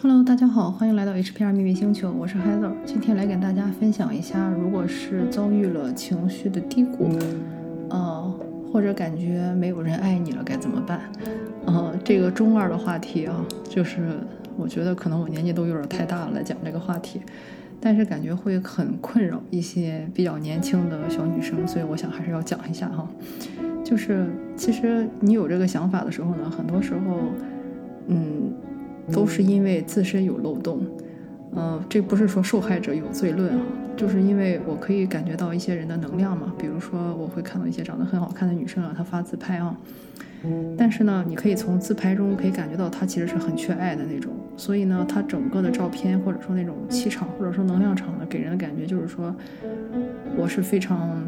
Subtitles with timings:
[0.00, 2.70] Hello，大家好，欢迎来到 HPR 秘密星球，我是 Heather。
[2.86, 7.10] 今天来给大家分享一下，如果是遭遇了情绪的低谷，
[7.90, 8.32] 呃，
[8.72, 11.00] 或者感觉没有人爱你了，该怎么办？
[11.66, 14.20] 呃，这个中二的话题啊，就是
[14.56, 17.20] 我觉得可能我年纪都有点太大了来讲这个话题，
[17.80, 23.04] 但是感觉会很困扰一些比较年轻的小女生，所以我想还是要讲一下哈。
[23.82, 27.18] 就是其实你有这个想法的时候呢，很多时候，
[28.06, 28.52] 嗯。
[29.12, 30.80] 都是因为自身有漏洞，
[31.54, 33.60] 呃，这不是说受害者有罪论啊，
[33.96, 39.76] 就是因为我可以感觉到一些人的能量嘛，比如说我会看到一些长得很好看的女生啊，她发自拍啊，
[40.76, 49.34] 但是呢，你可以从自拍中可以感觉到她其实是很缺爱的那种，所以呢，她整个的照片或者说那种气场或者说能量场呢，给人的感觉就是说
[50.36, 51.18] 我是非常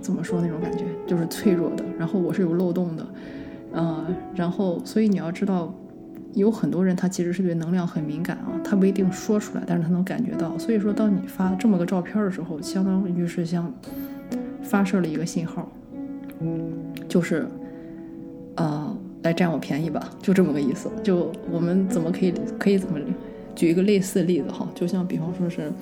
[0.00, 3.06] 怎么说那种感觉，就是脆弱的，然后我是有漏洞的，
[3.72, 5.74] 呃，然后所以你要知道。
[6.38, 10.56] 有很多人，他其实是对能量很敏感啊，他不一定说出来，但是他能感觉到。
[10.58, 13.72] 所以说，当你发这么个照片的时候，相当于是像
[14.62, 15.70] 发射了一个信号，
[17.08, 17.46] 就是，
[18.56, 20.90] 呃，来占我便宜吧，就这么个意思。
[21.02, 22.98] 就我们怎么可以可以怎么
[23.54, 24.68] 举一个类似的例子哈？
[24.74, 25.72] 就像比方说是，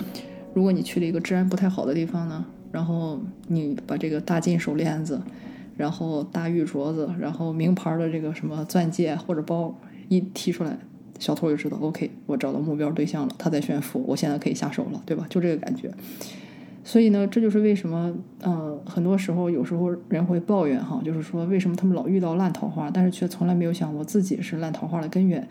[0.54, 5.20] 如果你去了一个治安不太好的地方呢，然后你把这个大金手链子，
[5.76, 9.74] 然后大玉镯子，然后名牌的这个什么钻戒或者包。
[10.08, 10.78] 一提出来，
[11.18, 15.26] 小偷就知道，OK，我找到目标对象了，他在炫富，我现在可以下手了，对吧？
[15.28, 15.90] 就这个感觉。
[16.84, 25.46] 所以呢，这就是为什么，呃，很多时候有时候人会抱怨哈，就是说为什么他们老遇到烂桃花，但是却从来没有想过自己是烂桃花的根源。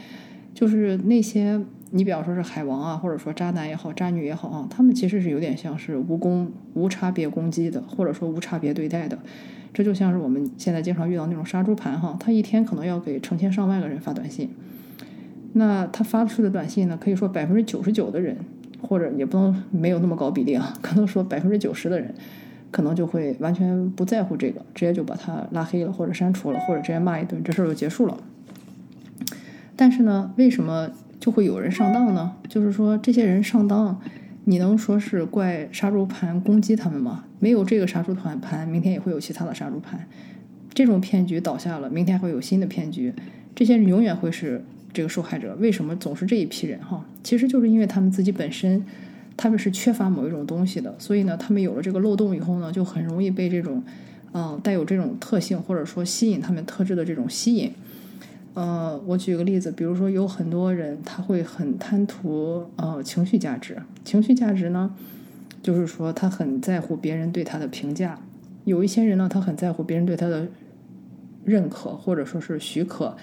[0.53, 9.19] 就是那些你比方说是海王啊，或者说渣男也好，渣女也好啊，他们其实是有点像是无攻无差别攻击的，或者说无差别对待的。
[9.75, 14.49] 这就像是我们现在经常遇到那种杀猪盘哈，他一天可能要给成千上万个人发短信，
[15.51, 18.37] 那他发出的短信呢，可以说百分之九十九的人，
[18.81, 22.15] 或者也不能没有那么高比例啊，可能说百分之九十的人，
[22.71, 28.17] 可能就会完全不在乎这个，直接就把他拉黑了，或者删除了，或者直接骂一顿，这事儿就结束了。
[29.75, 32.31] 但是呢，为什么就会有人上当呢？
[32.47, 33.99] 就是说这些人上当。
[34.47, 37.23] 你能说是怪杀猪盘攻击他们吗？
[37.45, 40.03] 没有这个杀猪团盘，明天也会有其他的杀猪盘。
[40.73, 43.13] 这种骗局倒下了，明天会有新的骗局。
[43.53, 45.55] 这些人永远会是这个受害者。
[45.59, 46.79] 为什么总是这一批人？
[46.79, 48.83] 哈，其实就是因为他们自己本身
[49.37, 53.83] 他们是缺乏某一种东西的，所以呢，他们有了这个漏洞以后呢，就很容易被这种
[54.31, 57.71] 嗯带有这种特性或者说吸引他们特质的这种吸引。
[58.55, 64.95] 呃，我举个例子，比如说有很多人他会很贪图呃情绪价值，情绪价值呢，
[65.65, 68.19] 就是说他很在乎别人对他的评价。
[68.65, 70.47] 有一些人呢，他很在乎别人对他的
[71.43, 73.17] 认可或者说是许可。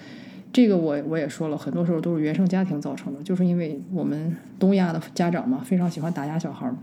[0.51, 6.75] 这个我我也说了，很多时候都是原生家庭造成的，就是因为我们东亚的家长嘛，非常喜欢打压小孩儿，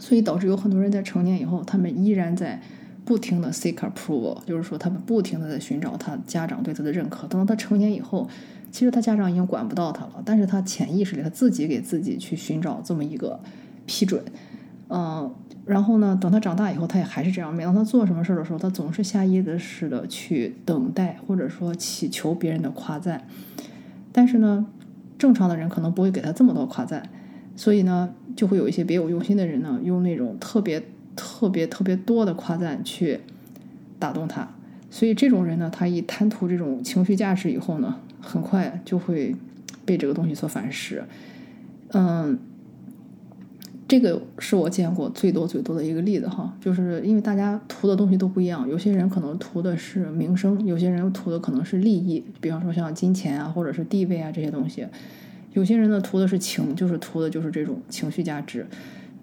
[0.00, 2.60] 所以导致有很多人在成年以后，他们依然在。
[3.06, 7.26] 不停的 seek approval，就是说他们不停的在寻找他家长对他的认可。
[7.26, 8.26] 等到他成年以后，
[8.72, 13.38] 其实他家长已经管不到他了，但是他潜意识里他自己给自己去寻找这么一个
[13.84, 14.24] 批准。
[14.94, 15.34] 嗯，
[15.66, 17.52] 然后呢，等他长大以后，他也还是这样。
[17.52, 23.26] 每当他做什么事儿的时候，他总是下意识的去等待或者说祈求别人的夸赞。
[24.12, 24.66] 但是呢，
[25.18, 27.02] 正常的人可能不会给他这么多夸赞，
[27.56, 30.82] 所以呢，就会有一些别有用心的人呢，用那种特别。
[31.16, 33.20] 特别特别多的夸赞去
[34.00, 34.48] 打动他，
[34.90, 39.32] 所以这种人呢，他一贪图这种情绪价值以后呢，很快就会
[39.84, 41.04] 被这个东西所反噬。
[41.92, 42.36] 嗯，
[43.86, 54.86] 这个是我见过最多最多的一个例子哈，就是因为大家图的东西都不一样，有些人可能图的是名声，有些人图的可能是利益，比方说像金钱啊，或者是地位啊这些东西，
[55.52, 58.66] 有些人呢图的是情，就是图的就是这种情绪价值。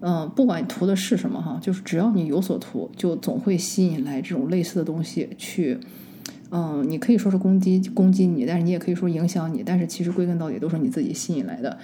[0.00, 5.78] 嗯，不管图的是什么哈，就是只要你有所图，就总会吸引来这种类似的东西去。
[6.50, 11.78] 嗯，你可以说是攻击攻击你，但是你也可以说影响你，但是其实归根到底都是你自己吸引来的。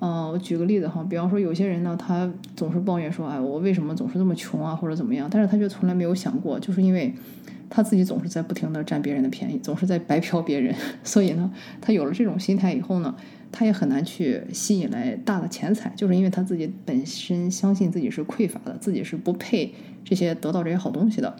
[0.00, 5.28] 嗯，我举个例子哈，比方说有些人呢，他总是抱怨说，哎，我为什么总是这么穷啊，或者怎么样？
[5.30, 7.12] 但是他却从来没有想过，就是因为
[7.68, 11.50] 他自己总是在不停的占别人的便宜，总是在白嫖别人， 所以呢，
[11.80, 13.14] 他有了这种心态以后呢。
[13.50, 19.72] 他也很难去吸引来大的钱财，就是因为他自己本身相信自己是匮乏的，自己是不配
[20.04, 21.34] 这些得到这些好东西的，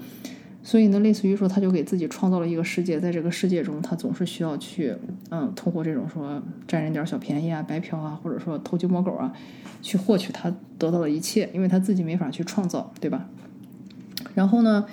[0.68, 4.94] 所以呢，类似于说，他就给自己创造了一个世界，在这个世界中，他总是需要去，
[5.30, 9.32] 嗯，通过这种说占人点小便宜啊、白嫖啊，或者说偷鸡摸狗啊，
[9.80, 13.26] 去获取他得到的一切，因为他自己没法去创造，对吧？
[14.34, 14.84] 然后呢，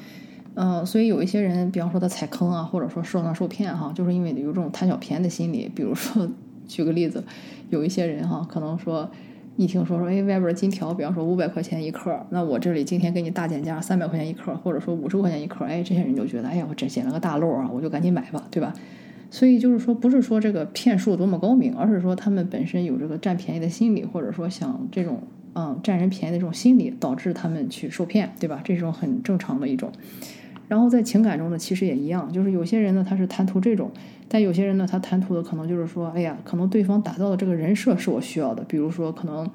[0.53, 6.25] 嗯，所以有一些人，比方说他踩坑啊，或者说受当受骗哈，就是因为有这种贪小便宜的心理，比如说。
[6.67, 7.23] 举个例子，
[7.69, 9.07] 有一些人哈，可能说
[9.57, 18.73] 一听说说，哎，外边金条，比方说五百块钱一克，那我这里今天给你大减价，三百块钱一克，或者说五十块钱一克，哎，这些人就觉得，哎呀，我这捡了个大漏啊，我就赶紧买吧，对吧？
[19.31, 25.19] 所以就是说，不是说这个骗术多么高明，而是说他们本身有这个占便宜的心理，或者说想这种
[25.53, 28.61] 嗯占人便宜的这种心理，导致他们去受骗，对吧？
[28.63, 29.91] 这种很正常的一种。
[30.67, 33.91] 然后在情感中呢，其实也一样，就是有些人呢他是贪图这种，
[34.27, 39.49] 但有些人呢他贪图的可能就是说，哎呀，可能对方打造的这个人设是我需要的，比如说可能。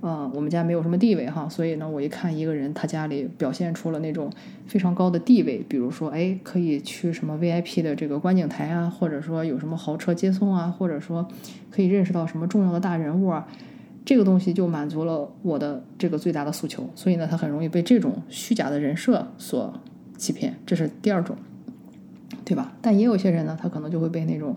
[0.00, 4.32] 啊，我们家没有什么地位哈，所以呢，我一看一个人，他家里表现出了那种
[4.66, 11.28] 非常高的地位，比如说，哎，可以去什么 VIP 的这个观景台啊，或者说有什么豪车接送啊，或者说
[11.70, 13.46] 可以认识到什么重要的大人物啊，
[14.02, 19.70] 这个东西就满足了我的这个最大的诉求，所以呢，他很容易被这种虚假的人设所
[20.20, 21.34] 欺骗，这是第二种，
[22.44, 22.72] 对吧？
[22.82, 24.54] 但也有些人呢，他可能就会被那种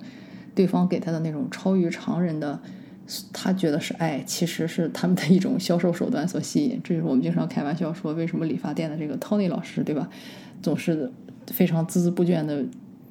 [0.54, 2.60] 对方给他的那种超于常人的。
[3.34, 6.80] 他觉得是爱，其实是他们的一种销售手段所吸引。
[6.82, 10.10] 这就是我们经常开玩笑说，为什么理发店的这个 Tony 老师，对吧，
[10.62, 11.12] 总是
[11.48, 12.64] 非常孜孜不倦的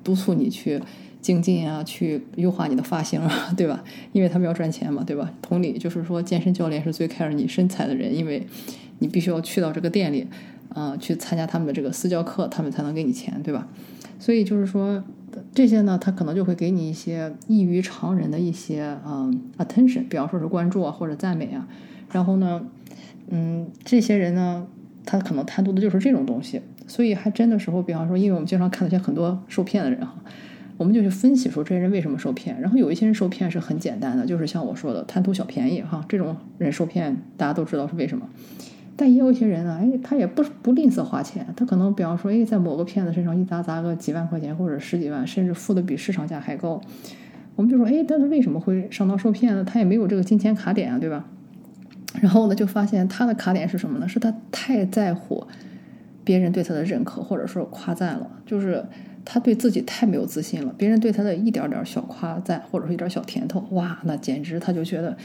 [0.02, 0.81] 督促你去
[1.20, 3.84] 精进啊，去优化你的发型啊，对吧？
[4.12, 5.31] 因为他们要赚钱嘛，对吧？
[5.43, 8.46] 同理，就是说健身教练是最 care 你身材的人，因为
[9.00, 10.26] 你必须要去到这个店里，
[10.75, 13.69] 啊，去参加他们的这个私教课，他们才能给你钱，对吧？
[14.19, 15.03] 所以就是说。
[15.55, 21.67] 这些呢，他可能就会给你一些异于常人的一些嗯 attention，比方说是关注啊或者赞美啊。
[22.11, 22.67] 然后呢，
[23.29, 24.67] 嗯，这些人呢，
[25.07, 26.61] 他可能贪图的就是这种东西。
[26.87, 30.15] 所以还真的时候，比方说，因为我们经常看那些很多受骗的人哈，
[30.77, 32.61] 我们就去分析说这些人为什么受骗。
[32.61, 38.29] 然后有一些人受骗是很简单的，就是像我说的贪图小便宜哈，这种人受骗大家都知道是为什么。
[38.94, 46.81] 但也有一些人呢，哎，他也不不吝啬花钱，他可能比方说，哎，在某个骗子身上一砸砸个几万块钱或者十几万，甚至付的比市场价还高。
[47.56, 49.65] 我们就说，哎，但是为什么会上当受骗呢？
[49.65, 51.25] 他也没有这个金钱卡点啊，对吧？
[52.21, 54.06] 然后呢，就发现他的卡点是什么呢？
[54.06, 55.47] 是他太在乎
[56.23, 58.85] 别人对他的认可或者说夸赞了，就是
[59.25, 60.75] 他对自己太没有自信了。
[60.77, 65.17] 别人对他的一点点小夸赞或者说一点小甜头，哇，那简直他就觉得。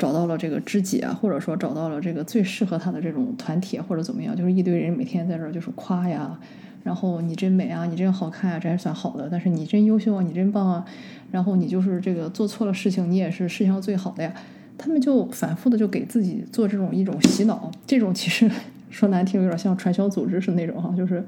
[0.00, 6.40] 找到了这个知己啊，或者说找到了这个最适合他的这种团体，或者怎么样，就是一堆人每天在这儿就是夸呀，
[6.82, 10.82] 然后你真美啊，你真好看啊，这还算好的，但是你真优秀啊，你真棒啊，
[11.30, 14.32] 然后你就是这个做错了事情，你也是世界上最好的呀。
[14.78, 18.50] 他们就反复的就给自己做这种一种洗脑，这种其实
[18.88, 21.22] 说难听有点像传销组织是那种哈，就是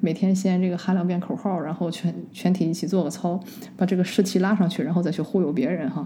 [0.00, 3.40] 每天先这个喊两遍口号，然后全全体一起做个操，
[3.78, 6.04] 把这个士气拉上去，然后再去忽悠别人哈。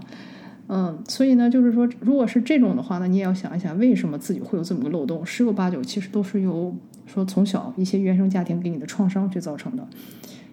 [0.67, 5.23] 嗯，所以呢，就是说，如果是这种的话呢，你也要想一想，为什么自己会有这么个漏洞？
[5.23, 6.75] 十有八九其实都是由
[7.05, 9.87] 说从小一些原生家庭给你的创伤去造成的。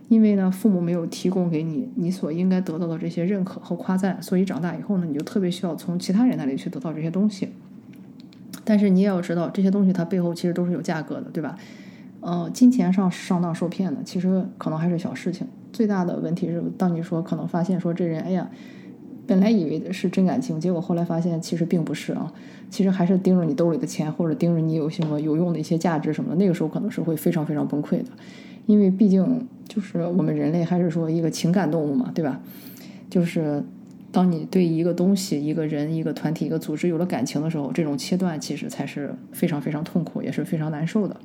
[0.09, 7.49] 因为呢，父母没有提供给你你所应该得到的这些认可和夸赞，所以长大以后呢，你就特别需要从其他人那里去得到这些东西。
[8.65, 11.57] 但是你也要知道，这些东西它背后其实都是有价格的，对吧？
[12.21, 15.47] 呃，金钱上上当受骗的，其实可能还是小事情。
[15.73, 18.51] 最大的问题是，当你说可能发现说这人，哎呀。
[19.27, 22.33] 本来以为是真感情，结果后来发现其实并不是啊，
[22.69, 26.37] 其实还是盯着你兜里的钱，或者盯着你有什么有用的一些价值什么的。
[26.37, 28.07] 那个时候可能是会非常非常崩溃的，
[28.67, 32.41] 因为毕竟就是我们人类还是说一个情感动物嘛，对吧？
[33.09, 33.63] 就是
[34.11, 41.17] 当你对一个东西、一个人、一个团体、一个组织有了感情的时候，这种切断其实才是非常非常痛苦，也是非常难受的。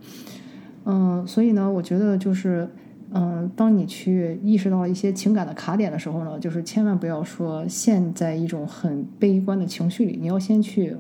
[0.85, 2.69] 嗯，所以呢，我觉得就是。
[3.13, 10.93] 嗯，当你去意识到一些情感的卡点的时候呢，就是千万不要说陷在一种很悲观的情绪里，你要先去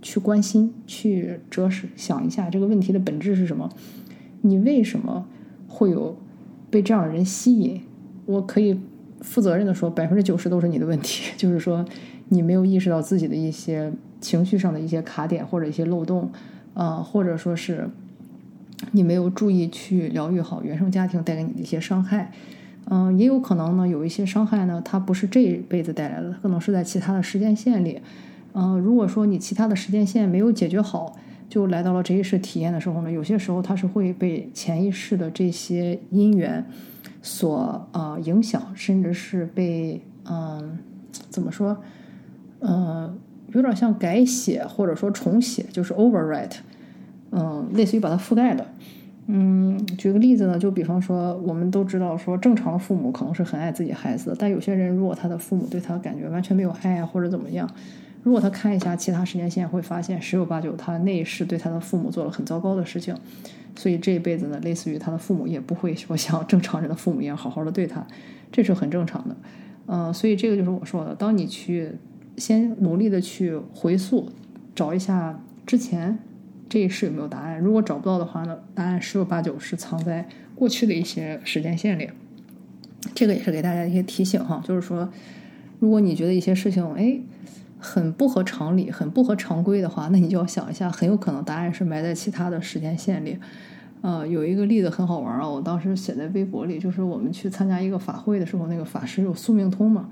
[0.00, 3.68] 去关心，去折实想一下这个问题的本质是什么，
[4.42, 5.26] 你为什么
[5.66, 6.16] 会有
[6.70, 7.80] 被这样的人吸引？
[8.24, 8.78] 我可以
[9.20, 11.84] 负责任的说，百分之九十都是你的问题， 就是说
[12.28, 16.30] 你没有意识到自己的一些情绪上的一些卡点或者一些漏洞，
[16.74, 17.90] 啊，或者说是。
[18.90, 22.30] 你没有注意去疗愈好原生家庭带给你的一些伤害，
[22.86, 28.00] 嗯，也有可能呢，有一些伤害呢，它不是这一辈子带来的，可能是在其他的时间线里，
[28.54, 31.16] 嗯，如果说你其他的时间线没有解决好，
[31.48, 36.64] 就来到了这一世体验的时候呢，有些时候它是会被前一世的这些因缘
[37.22, 40.78] 所呃影响，甚至是被嗯
[41.30, 41.76] 怎么说，
[42.60, 43.18] 嗯，
[43.52, 46.56] 有点像改写或者说重写，就是 overwrite。
[47.32, 48.64] 嗯，类似于把它覆盖的。
[49.26, 57.68] 嗯，举个例子呢，就比方说，我们都知道说，正常的父母可能是很爱自己孩子的，但有些人如果他的父母对他感觉完全没有爱啊，或者怎么样，
[58.22, 63.16] 如果他看一下其他时间线，会发现十有八九他那一世对他的父母做了很糟糕的事情，
[63.76, 68.04] 所以这一辈子呢，类似于他的父母也不会说像正常人的父母一样好好的对他，
[68.50, 69.36] 这是很正常的。
[69.86, 71.92] 嗯，所以这个就是我说的，当你去
[72.36, 74.28] 先努力的去回溯，
[74.74, 76.18] 找一下之前
[76.72, 77.60] 这一世有没有答案。
[77.60, 82.08] 如果找不到的话呢，答案十有八九是藏在过去的一些时间线里。
[83.14, 85.06] 这个也是给大家一些提醒哈，就是说，
[85.80, 87.20] 如果你觉得一些事情哎
[87.78, 93.36] 很不合常理、很不合常规的话，那你就要想一下，很有可能答案是埋在其他的时间线里。
[94.00, 100.08] 呃，有一个例子很好玩啊，我当时写在微博里，就是我们去参加一个法会的时候，那个法师有宿命通嘛，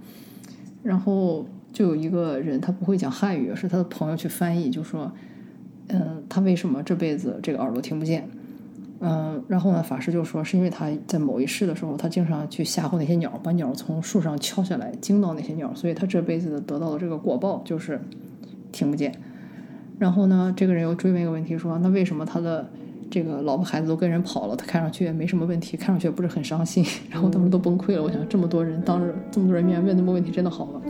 [0.83, 5.11] 然后就有一个人他不会讲汉语，是他的朋友去翻译，就说，
[5.93, 8.29] 嗯，他为什么这辈子这个耳朵听不见？
[9.01, 18.01] 嗯，然后呢，法师就说是因为他在某一世的时候，他经常去吓唬那些鸟，把鸟从树上敲下来，惊到那些鸟，所以他这辈子得到的这个果报就是
[18.73, 19.15] 听不见。
[19.99, 22.69] 然后呢，这个人又追问一个问题，说那为什么他的？
[23.13, 26.87] 这个老婆孩子都跟人跑了，他看上去也没什么问题，看上去也不是很伤心。
[27.11, 28.01] 然后他们都崩溃了。
[28.01, 30.81] 我想这么多人当着这么多人面问那么问题，真的好吗？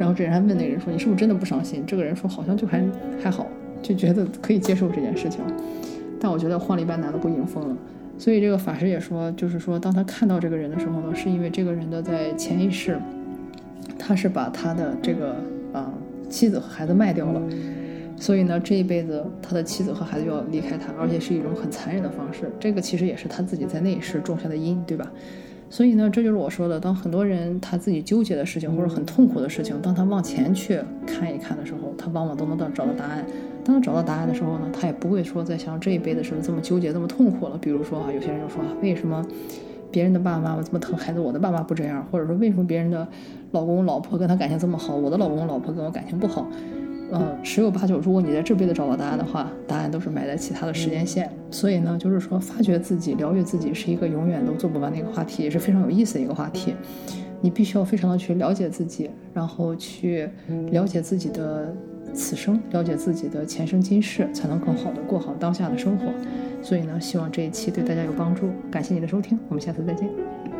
[0.00, 2.84] 然后这人还问那个人说：“你是不是真的不伤心？”这个人说：“好像就还
[3.22, 3.46] 还好，
[3.82, 5.40] 就觉得可以接受这件事情。”
[6.20, 7.76] 但我觉得换了一般男的不迎风了。
[8.16, 12.96] 所以这个法师也说，就是说当他看到这个人的时候呢，是因为这个人的在前一世，
[13.98, 15.34] 他是把他的这个
[15.72, 15.92] 啊
[16.28, 17.42] 妻子和孩子卖掉了。
[18.16, 22.48] 所以呢，这一辈子他的妻子和孩子要离开他，而且是一种很残忍的方式。
[22.60, 25.10] 这个其实也是他自己在那一世种下的因，对吧？
[25.72, 33.24] 所以呢，这就是我说的，当很多人他自己纠结的事情或者很痛苦的事情，当他往前去看一看的时候，他往往都能到找到答案。
[33.64, 37.56] 当他找到答案的时候呢，他也不会说再像这一辈子似的这么纠结、这么痛苦了。
[37.56, 39.24] 比如说啊，有些人就说，为什么
[39.90, 42.06] 别人的爸爸妈妈这么疼孩子，我的爸爸不这样？
[42.12, 43.08] 或者说，为什么别人的
[43.52, 46.46] 老公老婆跟他感情这么好，我的老公老婆跟我感情不好？
[47.14, 51.30] 嗯，十有八九，如果你在这辈子找到答案的话，答案都是埋在其他的时间线。
[51.50, 56.74] 所以呢，就是说，发掘自己、疗愈自己，是一个永远都做不完的一个话题，也是非常有意思的一个话题。
[57.42, 60.26] 你必须要非常的去了解自己，然后去
[60.70, 61.74] 了解自己的
[62.14, 66.06] 此生，了解自己的前生今世，才能更好的过好当下的生活。
[66.62, 68.48] 所以呢，希望这一期对大家有帮助。
[68.70, 70.51] 感谢你的收听，我们下次再见。